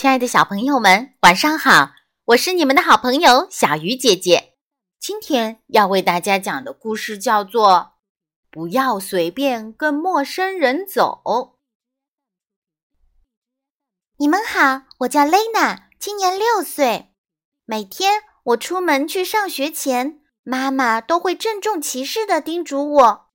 [0.00, 1.90] 亲爱的小朋友们，晚上好！
[2.26, 4.54] 我是你们的好朋友小鱼姐姐。
[5.00, 7.68] 今天要为大家讲的故事叫做
[8.48, 11.20] 《不要随便跟陌生人走》。
[14.18, 17.08] 你们好，我叫 Lena，今年六岁。
[17.64, 23.30] 每天我出门去上学前，妈妈都会郑重其事地叮嘱我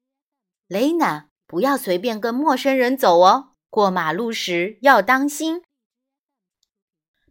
[0.70, 5.64] ：“Lena，不要随便跟陌生人走哦。”过马路时要当心。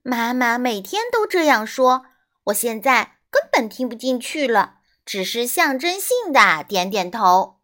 [0.02, 2.06] 妈妈每天都这样说，
[2.44, 7.60] 我现在根本听不进去了，只是象征性的点点头。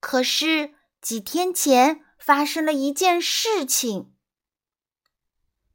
[0.00, 4.12] 可是几天前发生了一件事情。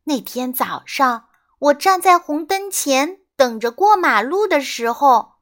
[0.04, 5.34] 那天早上，我站在红灯前等着过马路的时候，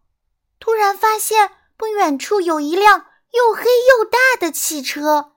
[0.60, 5.34] 突然发现不远处有一辆又黑又大的汽车。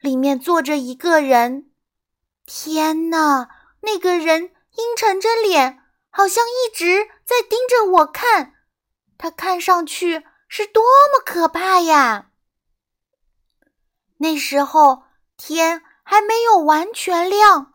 [0.00, 1.70] 里面坐着一个人，
[2.44, 3.48] 天哪！
[3.84, 5.80] 那个人阴沉着脸，
[6.10, 8.54] 好像一直在盯着我看。
[9.16, 12.30] 他看上去是多么可怕呀！
[14.18, 15.04] 那时候
[15.36, 17.74] 天还没有完全亮，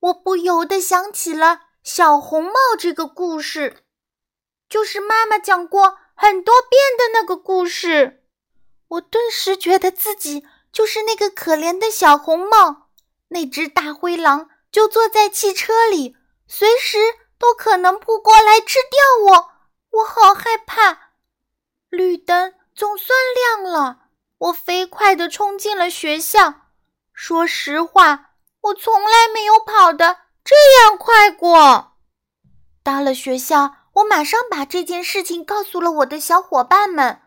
[0.00, 3.84] 我不由得想起了小红帽这个故事，
[4.68, 8.24] 就是妈妈讲过很多遍的那个故事。
[8.88, 10.46] 我顿时觉得自己……
[10.74, 12.88] 就是那个可怜的小红帽，
[13.28, 16.16] 那只大灰狼就坐在汽车里，
[16.48, 16.98] 随时
[17.38, 19.50] 都可能扑过来吃掉我。
[19.90, 21.12] 我好害怕！
[21.90, 26.72] 绿灯总算亮了，我飞快地冲进了学校。
[27.12, 31.92] 说实话，我从来没有跑得这样快过。
[32.82, 37.22] 到了学校，我马上把这件事情告诉了我的小伙伴们。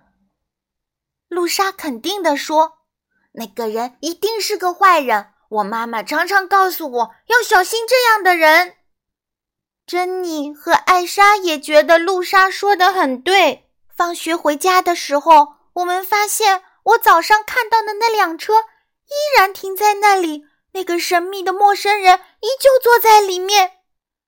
[1.29, 2.79] 露莎肯定地说。
[3.31, 8.75] 那个人一定是个坏人，我妈妈常常告诉我要小心这样的人。
[9.85, 13.69] 珍妮和艾莎也觉得露莎说的很对。
[13.95, 23.71] 放学回家的时候，我们发现我早上看到的那辆车依然停在那里，那个神秘的陌生人依旧坐在里面。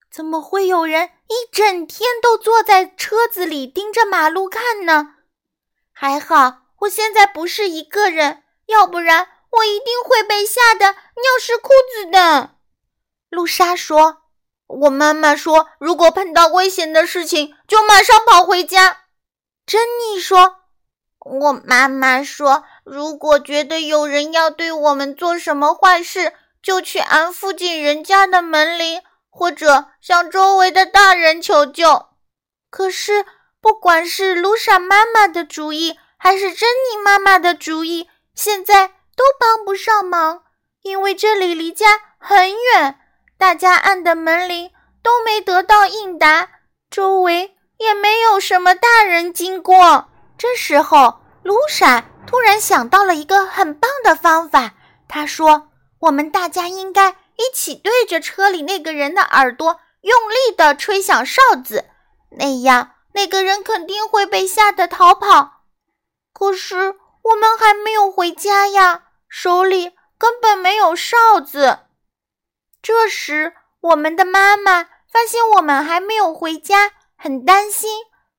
[0.09, 5.15] 怎么会有人一整天都坐在车子里盯着马路看呢？
[5.91, 8.43] 还好，我现在不是一个人。
[8.67, 12.51] 要不然我一定会被吓得尿湿裤子的。
[13.29, 14.23] 露莎说
[14.67, 19.05] ：“我妈妈说，如果碰到危险的事情，就马上跑回家。”
[19.65, 20.57] 珍妮说
[21.19, 32.07] ：“我妈妈说，如果觉得有人要对我们做什么坏事，就去按附近人家的门铃，或者向周围的大人求救。”
[32.71, 33.25] 可是，
[33.61, 40.43] 不管是露莎妈妈的主意，还是珍妮妈妈的主意，现在都帮不上忙，
[40.81, 42.97] 因为这里离家很远，
[43.37, 44.71] 大家按的门铃
[45.03, 46.47] 都没得到应答，
[46.89, 50.07] 周围也没有什么大人经过。
[50.37, 54.71] 这时候，卢莎突然想到了一个很棒的方法。
[55.09, 55.67] 她说
[55.99, 61.83] ：“我们大家应该一起对着车里那个人的耳朵用力地吹响哨子，
[62.37, 65.63] 那样那个人肯定会被吓得逃跑。”
[66.31, 66.95] 可是。
[67.21, 71.79] 我们还没有回家呀，手里根本没有哨子。
[72.81, 77.89] 这时，我们的妈妈发现我们还没有回家，很担心。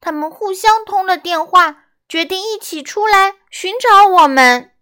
[0.00, 4.72] 他们互相通了电话，决定一起出来寻找我们。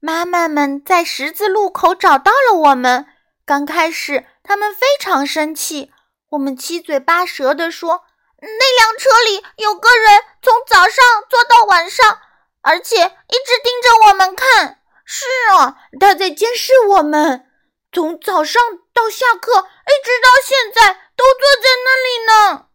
[0.00, 3.06] 妈妈们在十字路口找到了我们。
[3.44, 5.92] 刚开始，他们非常生气。
[6.30, 8.04] 我们七嘴八舌地说
[8.40, 12.18] ：“那辆车里有个人，从早上坐到晚上。”
[12.62, 14.81] 而且一直盯着我们看。
[15.14, 15.26] 是
[15.58, 17.46] 啊，他在监视我们，
[17.92, 18.62] 从早上
[18.94, 22.68] 到下课，一直到现在都坐在那里呢。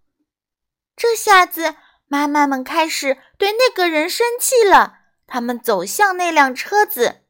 [0.95, 1.73] 这下子，
[2.07, 4.99] 妈妈们开始对那个人生气了。
[5.25, 7.21] 他们走向那辆车子。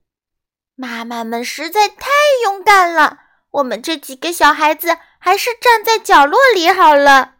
[0.75, 2.09] 妈妈们实在太
[2.43, 3.19] 勇敢了。
[3.51, 7.35] 我们这几个小孩子还是站在角落里好了。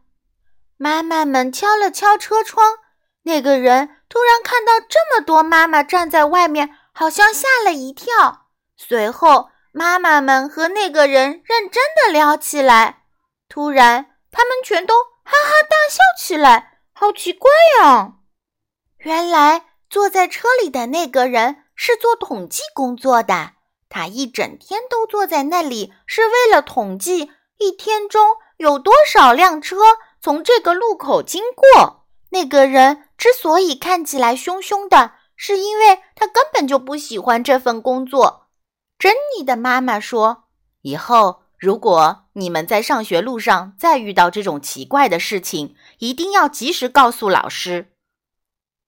[0.78, 2.78] 妈妈们敲了敲车窗。
[3.24, 8.48] 那个人突然看到这么多妈妈站在外面，好像吓了一跳。
[8.76, 13.04] 随后，妈妈们和那个人认真的聊起来。
[13.48, 18.14] 突然，他们全都哈哈大笑起来，好奇怪呀！
[18.98, 23.52] 原来坐在车里的那个人是做统计工作的，
[23.90, 29.78] 他一整天都坐在那里，是为了统计一天中有多少辆车
[30.20, 32.08] 从这个路口经过。
[32.32, 33.04] 那个人。
[33.18, 38.48] 之所以看起来凶凶的，是因为他根本就不喜欢这份工作。
[39.00, 40.46] 珍妮的妈妈说
[40.82, 47.94] ：“以后如果你们在上学路上再遇到这种奇怪的事情，一定要及时告诉老师。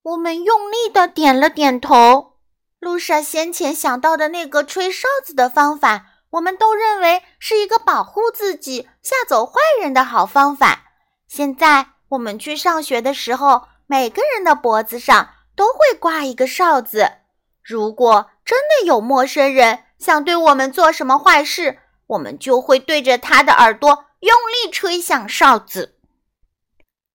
[0.01, 2.33] 我们用力的点了点头。
[2.79, 10.85] 露莎先前想到的那个吹哨子的方法，我们都认为是一个保护自己、吓走坏人的好方法。
[11.27, 15.29] 现在我们去上学的时候，每个人的脖子上
[15.59, 17.17] 都会挂一个哨子。
[17.61, 25.97] 如果真的有陌生人想对我们做什么坏事，我们就会对着他的耳朵用力吹响哨子。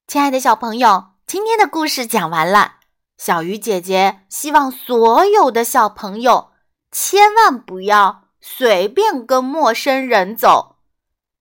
[0.06, 2.74] 亲爱的小朋友，今天的故事讲完了。
[3.16, 6.50] 小鱼姐姐希望所有的小朋友
[6.92, 10.76] 千万不要随便跟陌生人走，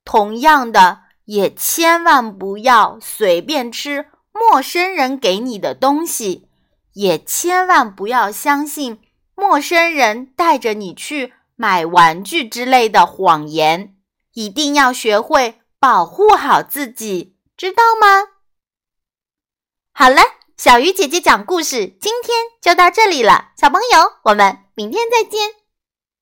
[0.06, 6.48] 同样的，也千万不要随便吃陌生人给你的东西，
[6.94, 9.02] 也千万不要相信
[9.36, 13.96] 陌生人带着你去买玩具之类的谎言。
[14.34, 18.30] 一定要学会保护好自己，知道吗？
[19.94, 20.22] 好了。
[20.56, 25.63] 小鱼姐姐讲故事，今天就到这里了，小朋友，我们明天再见。